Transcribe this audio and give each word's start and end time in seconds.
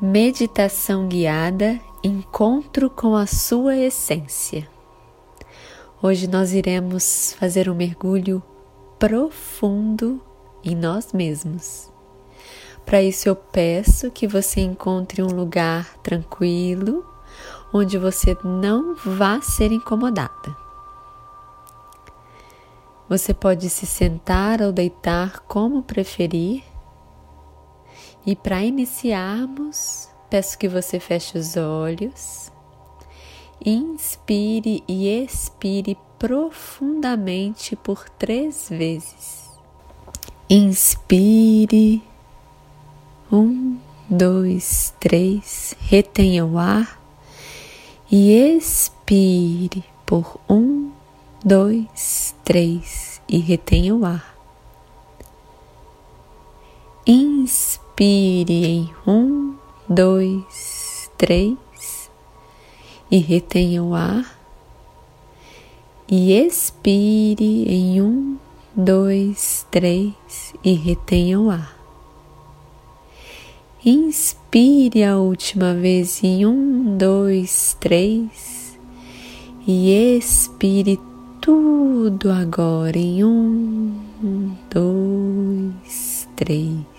Meditação 0.00 1.08
guiada 1.08 1.80
Encontro 2.04 2.88
com 2.88 3.16
a 3.16 3.26
sua 3.26 3.76
essência. 3.76 4.68
Hoje 6.00 6.28
nós 6.28 6.52
iremos 6.52 7.34
fazer 7.36 7.68
um 7.68 7.74
mergulho 7.74 8.40
profundo 8.96 10.22
em 10.62 10.76
nós 10.76 11.12
mesmos. 11.12 11.90
Para 12.86 13.02
isso 13.02 13.28
eu 13.28 13.34
peço 13.34 14.08
que 14.12 14.28
você 14.28 14.60
encontre 14.60 15.20
um 15.20 15.34
lugar 15.34 15.92
tranquilo, 15.96 17.04
onde 17.74 17.98
você 17.98 18.38
não 18.44 18.94
vá 18.94 19.40
ser 19.40 19.72
incomodada. 19.72 20.56
Você 23.08 23.34
pode 23.34 23.68
se 23.68 23.84
sentar 23.84 24.62
ou 24.62 24.70
deitar 24.70 25.40
como 25.40 25.82
preferir. 25.82 26.67
E 28.26 28.36
para 28.36 28.62
iniciarmos, 28.62 30.08
peço 30.28 30.58
que 30.58 30.68
você 30.68 31.00
feche 31.00 31.38
os 31.38 31.56
olhos, 31.56 32.52
inspire 33.64 34.82
e 34.86 35.08
expire 35.08 35.96
profundamente 36.18 37.76
por 37.76 38.08
três 38.08 38.68
vezes. 38.68 39.48
Inspire, 40.50 42.02
um, 43.30 43.78
dois, 44.08 44.94
três, 44.98 45.76
retenha 45.80 46.44
o 46.44 46.58
ar 46.58 47.00
e 48.10 48.32
expire 48.32 49.84
por 50.06 50.40
um, 50.48 50.90
dois, 51.44 52.34
três 52.44 53.20
e 53.28 53.38
retenha 53.38 53.94
o 53.94 54.04
ar. 54.04 54.34
Inspire 57.06 57.87
em 58.04 58.90
um, 59.06 59.54
dois, 59.88 61.10
três 61.16 62.10
e 63.10 63.18
retenha 63.18 63.82
o 63.82 63.94
ar. 63.94 64.38
E 66.10 66.32
expire 66.32 67.64
em 67.68 68.00
um, 68.00 68.36
dois, 68.74 69.66
três 69.70 70.54
e 70.64 70.72
retenha 70.72 71.40
o 71.40 71.50
ar. 71.50 71.76
Inspire 73.84 75.04
a 75.04 75.16
última 75.18 75.74
vez 75.74 76.22
em 76.22 76.46
um, 76.46 76.96
dois, 76.96 77.76
três 77.80 78.78
e 79.66 80.16
expire 80.16 80.98
tudo 81.40 82.30
agora 82.30 82.98
em 82.98 83.22
um, 83.22 83.94
dois, 84.70 86.26
três. 86.34 86.97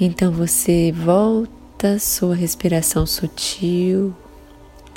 Então 0.00 0.32
você 0.32 0.90
volta 0.90 2.00
sua 2.00 2.34
respiração 2.34 3.06
sutil, 3.06 4.12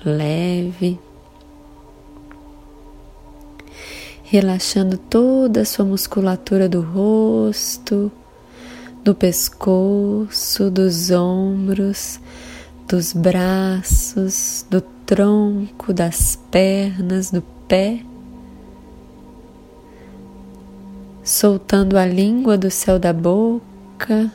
leve, 0.04 1.00
relaxando 4.23 4.98
toda 4.98 5.62
a 5.62 5.66
sua 5.66 5.86
musculatura 5.86 6.67
do 6.67 6.81
rosto, 6.81 8.12
do 9.04 9.14
pescoço, 9.14 10.72
dos 10.72 11.11
ombros, 11.11 12.20
dos 12.88 13.14
braços, 13.14 14.66
do 14.67 14.82
tronco, 14.82 15.94
das 15.94 16.39
pernas, 16.50 17.30
do 17.30 17.44
pé. 17.67 18.02
Soltando 21.23 22.00
a 22.00 22.06
língua 22.06 22.58
do 22.58 22.72
céu 22.72 22.98
da 22.98 23.14
boca 23.14 24.32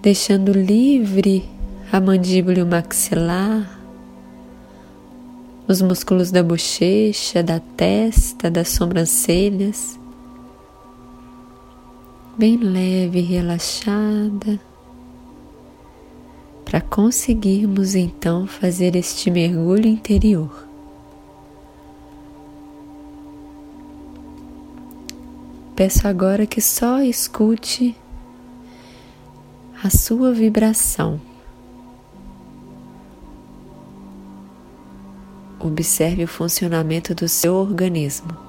deixando 0.00 0.52
livre 0.52 1.48
a 1.90 2.00
mandíbula 2.00 2.58
e 2.58 2.62
o 2.62 2.66
maxilar, 2.66 3.78
os 5.66 5.82
músculos 5.82 6.30
da 6.30 6.42
bochecha, 6.42 7.42
da 7.42 7.60
testa, 7.60 8.50
das 8.50 8.68
sobrancelhas, 8.68 9.98
bem 12.36 12.56
leve 12.56 13.18
e 13.18 13.22
relaxada, 13.22 14.60
para 16.64 16.80
conseguirmos 16.80 17.94
então 17.94 18.46
fazer 18.46 18.94
este 18.94 19.30
mergulho 19.30 19.86
interior. 19.86 20.68
Peço 25.74 26.06
agora 26.06 26.46
que 26.46 26.60
só 26.60 27.00
escute 27.00 27.96
a 29.82 29.90
sua 29.90 30.32
vibração. 30.32 31.20
Observe 35.60 36.24
o 36.24 36.28
funcionamento 36.28 37.14
do 37.14 37.28
seu 37.28 37.54
organismo. 37.54 38.47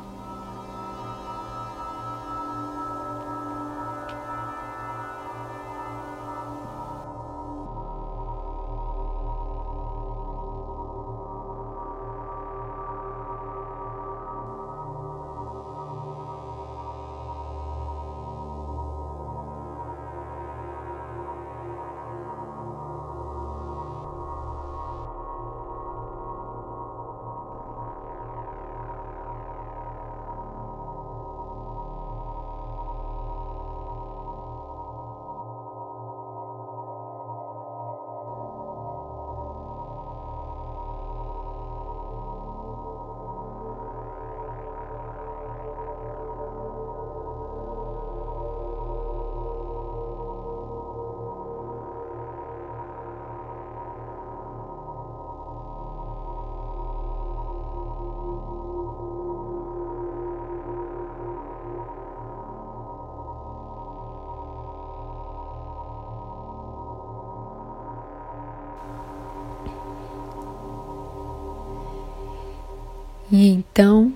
E 73.31 73.47
então 73.47 74.11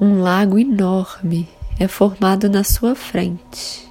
um 0.00 0.20
lago 0.20 0.58
enorme 0.58 1.48
é 1.78 1.86
formado 1.86 2.48
na 2.48 2.64
sua 2.64 2.94
frente. 2.94 3.88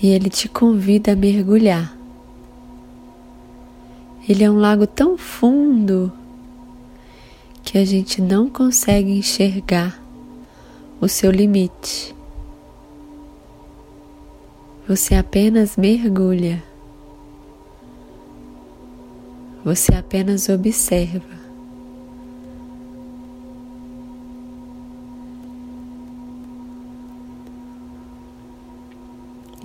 E 0.00 0.08
ele 0.08 0.30
te 0.30 0.48
convida 0.48 1.12
a 1.12 1.16
mergulhar. 1.16 1.96
Ele 4.28 4.44
é 4.44 4.50
um 4.50 4.58
lago 4.58 4.86
tão 4.86 5.18
fundo 5.18 6.12
que 7.64 7.78
a 7.78 7.84
gente 7.84 8.22
não 8.22 8.48
consegue 8.48 9.10
enxergar 9.10 10.00
o 11.00 11.08
seu 11.08 11.30
limite. 11.30 12.14
Você 14.86 15.16
apenas 15.16 15.76
mergulha. 15.76 16.62
Você 19.64 19.92
apenas 19.94 20.48
observa. 20.48 21.45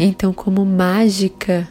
Então, 0.04 0.34
como 0.34 0.66
mágica, 0.66 1.70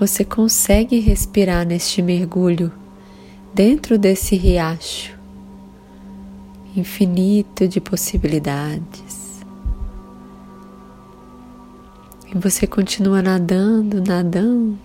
você 0.00 0.24
consegue 0.24 0.98
respirar 1.00 1.66
neste 1.66 2.00
mergulho 2.00 2.72
dentro 3.52 3.98
desse 3.98 4.36
riacho 4.36 5.14
infinito 6.74 7.68
de 7.68 7.78
possibilidades. 7.78 9.44
E 12.34 12.38
você 12.38 12.66
continua 12.66 13.20
nadando, 13.20 14.02
nadando. 14.02 14.78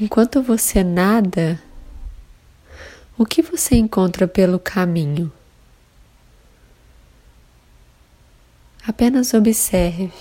Enquanto 0.00 0.42
você 0.42 0.82
nada, 0.82 1.60
O 3.18 3.26
que 3.26 3.42
você 3.42 3.74
encontra 3.74 4.28
pelo 4.28 4.60
caminho? 4.60 5.32
Apenas 8.86 9.34
observe. 9.34 10.12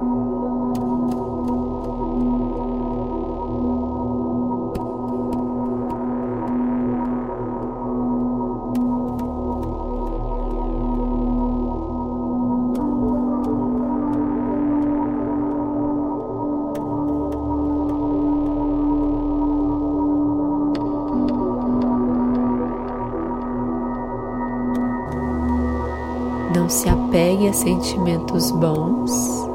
Não 0.00 0.06
se 26.68 26.88
apegue 26.88 27.48
a 27.48 27.52
sentimentos 27.52 28.52
bons, 28.52 29.47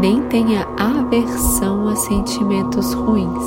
nem 0.00 0.22
tenha 0.28 0.66
aversão 0.76 1.88
a 1.88 1.96
sentimentos 1.96 2.92
ruins. 2.92 3.44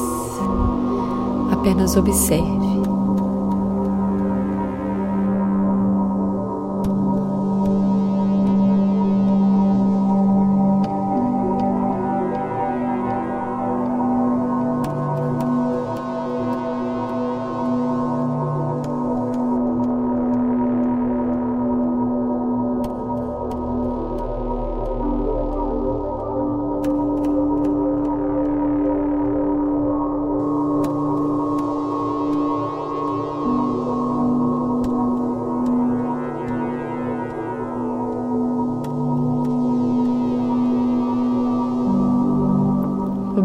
Apenas 1.51 1.95
observe. 1.95 2.66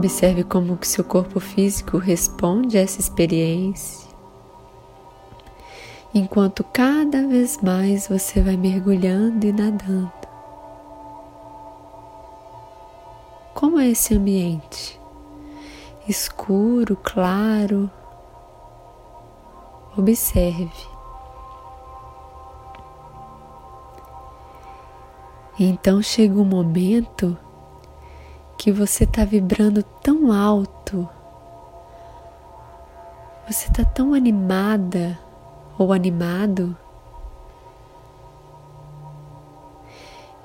Observe 0.03 0.43
como 0.43 0.77
que 0.77 0.89
seu 0.89 1.05
corpo 1.05 1.39
físico 1.39 1.97
responde 1.97 2.77
a 2.77 2.81
essa 2.81 2.99
experiência. 2.99 4.11
Enquanto 6.13 6.65
cada 6.65 7.25
vez 7.29 7.61
mais 7.63 8.09
você 8.09 8.43
vai 8.43 8.57
mergulhando 8.57 9.47
e 9.47 9.53
nadando. 9.53 10.11
Como 13.55 13.79
é 13.79 13.91
esse 13.91 14.13
ambiente? 14.13 15.01
Escuro, 16.09 16.97
claro. 16.97 17.89
Observe. 19.97 20.69
Então 25.61 26.03
chega 26.03 26.35
um 26.35 26.45
momento 26.45 27.39
que 28.62 28.70
você 28.70 29.03
está 29.03 29.25
vibrando 29.25 29.82
tão 29.82 30.31
alto, 30.31 31.09
você 33.44 33.67
está 33.67 33.85
tão 33.85 34.14
animada 34.14 35.19
ou 35.76 35.93
animado, 35.93 36.76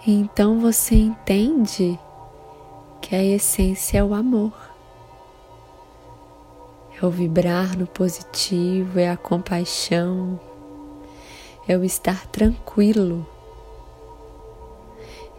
então 0.07 0.59
você 0.59 0.95
entende 0.95 1.99
que 3.03 3.15
a 3.15 3.23
essência 3.23 3.99
é 3.99 4.03
o 4.03 4.15
amor. 4.15 4.51
É 6.99 7.05
o 7.05 7.11
vibrar 7.11 7.77
no 7.77 7.85
positivo, 7.85 8.97
é 8.97 9.11
a 9.11 9.15
compaixão, 9.15 10.39
é 11.67 11.77
o 11.77 11.83
estar 11.83 12.25
tranquilo. 12.25 13.27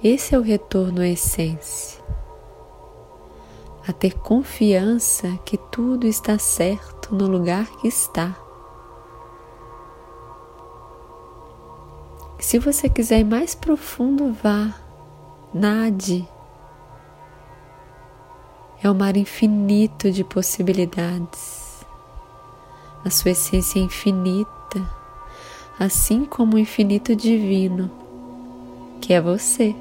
Esse 0.01 0.37
é 0.37 0.39
o 0.39 0.43
retorno 0.43 1.01
à 1.01 1.09
essência 1.09 1.98
a 3.89 3.93
ter 3.93 4.19
confiança 4.19 5.39
que 5.47 5.57
tudo 5.57 6.07
está 6.07 6.39
certo 6.39 7.15
no 7.15 7.27
lugar 7.27 7.67
que 7.79 7.89
está. 7.89 8.37
Se 12.39 12.59
você 12.59 12.87
quiser 12.91 13.21
ir 13.21 13.25
mais 13.25 13.55
profundo, 13.55 14.31
vá, 14.43 14.75
nade. 15.55 16.29
É 18.83 18.91
um 18.91 18.95
mar 18.95 19.17
infinito 19.17 20.13
de 20.13 20.23
possibilidades. 20.23 21.83
A 23.03 23.09
sua 23.09 23.31
essência 23.31 23.81
é 23.81 23.83
infinita, 23.83 24.87
assim 25.81 26.27
como 26.27 26.57
o 26.57 26.59
infinito 26.59 27.17
divino, 27.17 27.91
que 29.01 29.15
é 29.15 29.21
você. 29.21 29.75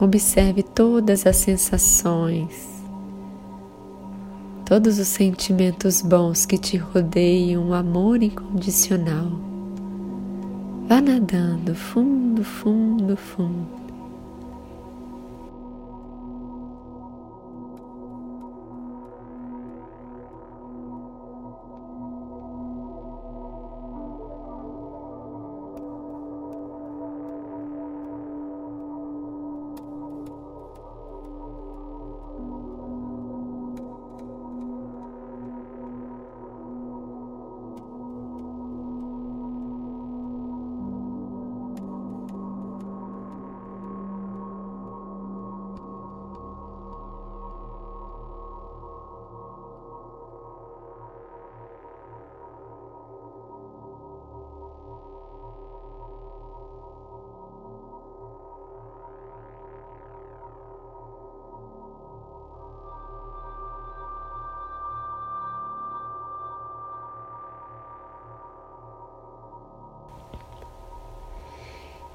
Observe 0.00 0.62
todas 0.62 1.26
as 1.26 1.36
sensações, 1.36 2.66
todos 4.64 4.98
os 4.98 5.08
sentimentos 5.08 6.00
bons 6.00 6.46
que 6.46 6.56
te 6.56 6.78
rodeiam, 6.78 7.68
o 7.68 7.74
amor 7.74 8.22
incondicional. 8.22 9.30
Vá 10.88 11.02
nadando 11.02 11.74
fundo, 11.74 12.42
fundo, 12.42 13.14
fundo. 13.14 13.79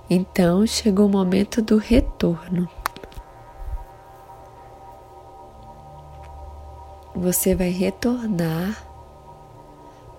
Então 0.09 0.67
chegou 0.67 1.07
o 1.07 1.09
momento 1.09 1.61
do 1.61 1.77
retorno. 1.77 2.69
Você 7.15 7.55
vai 7.55 7.69
retornar, 7.69 8.85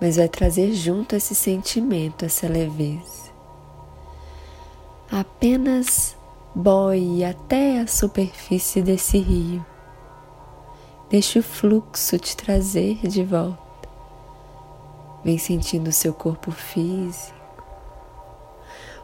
mas 0.01 0.17
vai 0.17 0.29
trazer 0.29 0.73
junto 0.73 1.15
esse 1.15 1.35
sentimento, 1.35 2.25
essa 2.25 2.49
leveza. 2.49 3.31
Apenas 5.11 6.17
boie 6.53 7.23
até 7.25 7.81
a 7.81 7.87
superfície 7.87 8.83
desse 8.83 9.19
rio. 9.19 9.65
Deixe 11.09 11.39
o 11.39 11.43
fluxo 11.43 12.19
te 12.19 12.37
trazer 12.37 12.97
de 13.07 13.23
volta. 13.23 13.61
Vem 15.23 15.39
sentindo 15.39 15.89
o 15.89 15.93
seu 15.93 16.13
corpo 16.13 16.51
físico, 16.51 17.36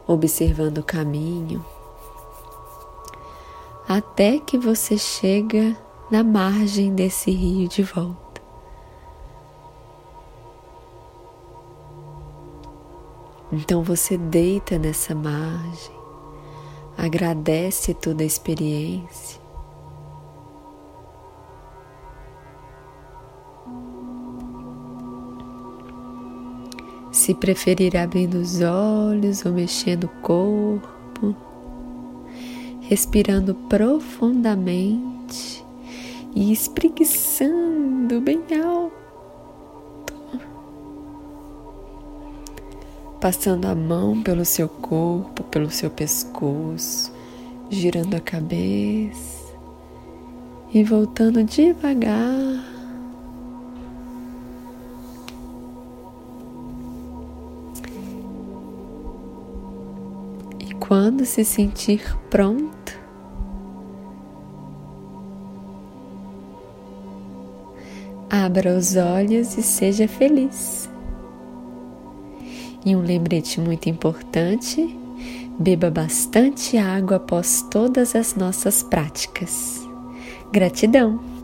observando 0.07 0.79
o 0.79 0.83
caminho, 0.83 1.65
até 3.87 4.39
que 4.39 4.57
você 4.57 4.97
chega 4.97 5.75
na 6.09 6.23
margem 6.23 6.93
desse 6.93 7.31
rio 7.31 7.67
de 7.67 7.83
volta. 7.83 8.41
Então 13.51 13.83
você 13.83 14.17
deita 14.17 14.79
nessa 14.79 15.13
margem, 15.13 15.95
agradece 16.97 17.93
toda 17.93 18.23
a 18.23 18.25
experiência 18.25 19.42
Se 27.23 27.33
preferir 27.33 27.95
abrindo 27.95 28.35
os 28.35 28.59
olhos 28.59 29.45
ou 29.45 29.53
mexendo 29.53 30.03
o 30.03 30.09
corpo, 30.21 31.33
respirando 32.81 33.55
profundamente 33.69 35.63
e 36.35 36.51
espreguiçando 36.51 38.19
bem 38.19 38.43
alto, 38.61 40.13
passando 43.21 43.67
a 43.67 43.73
mão 43.73 44.21
pelo 44.21 44.43
seu 44.43 44.67
corpo, 44.67 45.43
pelo 45.43 45.71
seu 45.71 45.89
pescoço, 45.89 47.09
girando 47.69 48.15
a 48.15 48.19
cabeça 48.19 49.55
e 50.73 50.83
voltando 50.83 51.41
devagar 51.45 52.72
Quando 60.79 61.25
se 61.25 61.43
sentir 61.43 62.15
pronto, 62.29 62.99
abra 68.29 68.77
os 68.77 68.95
olhos 68.95 69.57
e 69.57 69.63
seja 69.63 70.07
feliz. 70.07 70.89
E 72.85 72.95
um 72.95 73.01
lembrete 73.01 73.59
muito 73.59 73.89
importante: 73.89 74.95
beba 75.57 75.89
bastante 75.89 76.77
água 76.77 77.17
após 77.17 77.65
todas 77.71 78.15
as 78.15 78.35
nossas 78.35 78.83
práticas. 78.83 79.81
Gratidão! 80.51 81.33